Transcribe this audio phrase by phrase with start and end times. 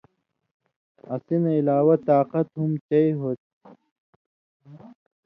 [1.13, 3.51] اسی نہ علاوہ طاقت ہُم چئ ہوتھی۔